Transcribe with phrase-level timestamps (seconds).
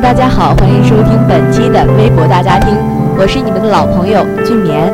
[0.00, 2.74] 大家好，欢迎收听本期的微博大家庭，
[3.18, 4.92] 我是你们的老朋友俊棉。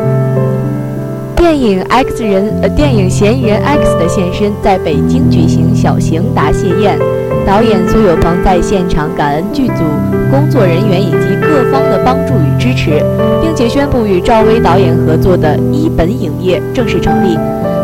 [1.36, 6.98] 电影《X 人》呃，电影《嫌疑人 X》的现身在北京举行小型答谢宴，
[7.46, 9.84] 导演苏有朋在现场感恩剧组
[10.30, 13.02] 工作人员以及各方的帮助与支持，
[13.42, 17.38] 并且宣布与赵薇导演合作的一本影业正式成立。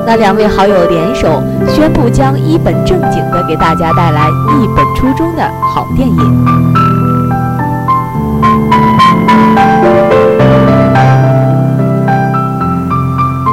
[0.06, 5.42] 那两位好友联手宣布将一本正经的给大家带来一本初中的
[5.74, 6.99] 好电影。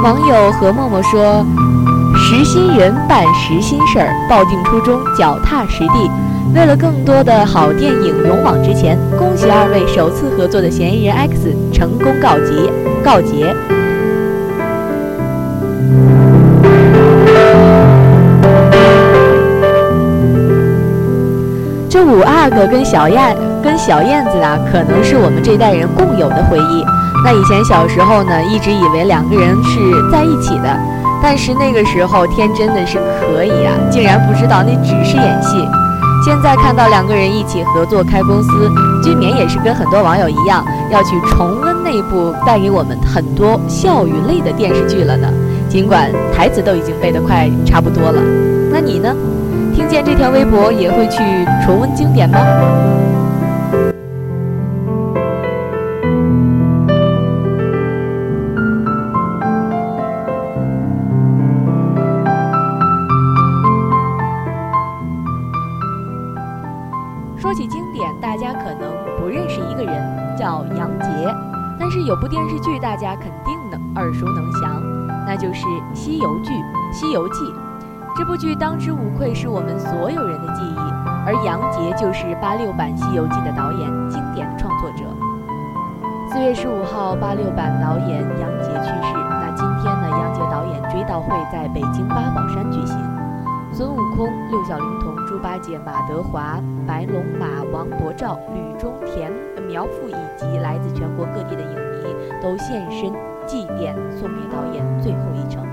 [0.02, 1.44] 网友何默默说
[2.16, 6.10] ：“实心人办实心事儿，抱定初衷，脚踏实地。
[6.54, 12.72] 为了更多的好电影勇往直前，恭喜二位首次合作的《嫌疑人 X》成功告捷
[13.04, 13.54] 告捷。”
[21.90, 26.84] 这五阿哥跟小燕跟小燕子啊，可能是我们这代人共有的回忆。
[27.24, 29.78] 那以前小时候呢，一直以为两个人是
[30.10, 30.76] 在一起的，
[31.22, 35.56] 但是那个时候天真的是可以啊，竟然不知道那只是演戏。
[36.24, 38.70] 现在看到两个人一起合作开公司，
[39.02, 45.28] 俊勉也是跟很多网友一样，要去重温那部带给我们很多笑与泪的电视剧了呢。
[45.68, 48.20] 尽管台词都已经背得快差不多了，
[48.72, 49.14] 那你呢？
[49.74, 51.22] 听见这条微博也会去
[51.64, 52.38] 重温经典吗？
[72.08, 74.82] 有部电视剧大家肯定能耳熟能详，
[75.26, 76.54] 那就是《西游剧》
[76.90, 77.44] 《西游记》。
[78.16, 80.78] 这部剧当之无愧是我们所有人的记忆，
[81.26, 85.04] 而杨洁就是八六版《西游记》的导演，经典创作者。
[86.32, 89.12] 四月十五号，八六版导演杨洁去世。
[89.12, 93.17] 那今天呢，杨洁导演追悼会在北京八宝山举行。
[93.70, 99.30] 孙悟空、六小龄童、猪八戒、马德华、白龙马、王伯照、吕中田、
[99.68, 103.12] 苗阜以及来自全国各地的影迷都现身
[103.46, 105.64] 祭奠，送别导演最后一程。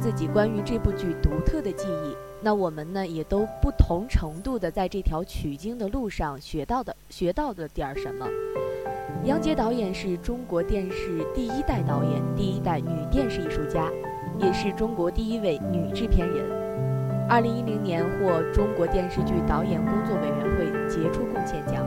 [0.00, 8.26] 自己关于这部剧独特的记忆，那我们呢也都不同程度的在这条取经的路上学到的学到的点儿什么。
[9.24, 13.90] 杨洁导演是中国电视第一代导演，第一代女电视艺术家，
[14.38, 16.46] 也是中国第一位女制片人。
[17.28, 21.84] 二零一零年获中国电视剧导演工作委员会杰出贡献奖。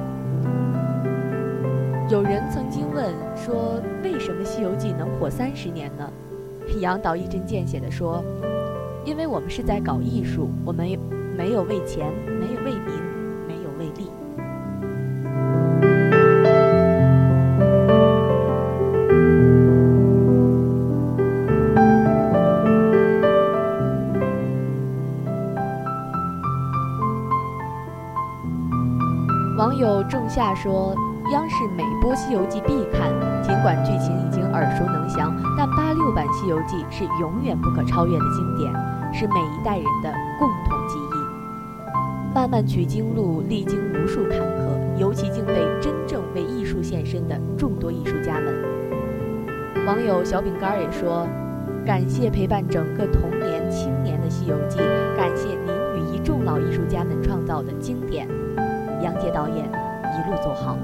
[2.12, 6.08] 有人曾经问说，为什么《西游记》能火三十年呢？
[6.80, 8.24] 杨导一针见血地说
[9.06, 10.86] ：“因为我们是在搞艺术，我们
[11.38, 12.84] 没有为钱，没有为名，
[13.48, 14.10] 没有为利。”
[29.58, 30.94] 网友仲夏说
[31.32, 33.10] ：“央视每播《西游记》必看，
[33.42, 38.72] 尽管剧情已经耳熟能详，但八六版《西游记》是永远不可超越的经典，
[39.14, 42.36] 是每一代人的共同记忆。
[42.36, 48.54] 漫漫取经路，历经无数坎坷，尤其敬佩真正为艺术献身的众多艺术家们。”
[49.88, 51.26] 网友小饼干儿也说
[51.86, 54.78] ：“感谢陪伴整个童年、青年的《西游记》，
[55.16, 58.28] 感谢您与一众老艺术家们创造的经典。”
[59.02, 59.70] 杨洁导演
[60.14, 60.78] 一路走好。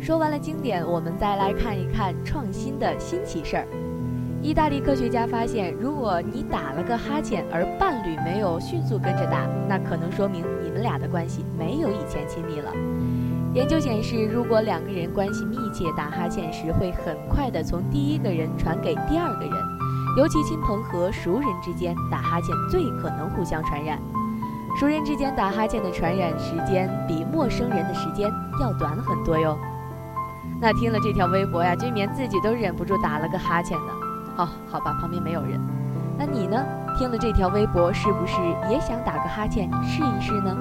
[0.00, 3.87] 说完了经典，我们再来看一看创新的新奇事儿。
[4.40, 12.72] 意大利科学家发现，如果你打了个哈欠，而伴侣没有迅速跟着打，那可能说明你们俩的关系没有以前亲密了。
[13.52, 19.52] 研究显示，如果两个人关系密切，打哈欠时会很快的从第一个人传给第二个人，
[20.16, 23.98] 尤其亲朋和熟人之间打哈欠最可能互相传染。
[24.78, 28.30] 熟人之间打哈欠的传染时间比陌生人的时间
[28.60, 29.58] 要短很多哟。
[30.60, 34.07] 那听了这条微博呀，君眠自己都忍不住打了个哈欠呢。
[34.38, 35.60] 哦，好吧，旁边没有人。
[36.16, 36.64] 那你呢？
[36.96, 38.34] 听了这条微博，是不是
[38.70, 40.56] 也想打个哈欠试一试呢？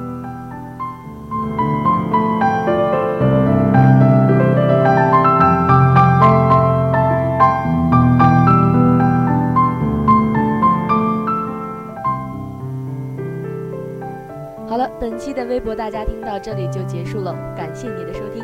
[14.68, 18.44] 好了，本期的微博大家听到这里就结束了，感谢你的收听。